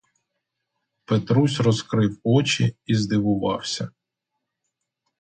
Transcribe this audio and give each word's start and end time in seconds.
Петрусь 1.05 1.59
розкрив 1.59 2.19
очі— 2.23 2.75
і 2.85 2.95
здивувався. 2.95 3.89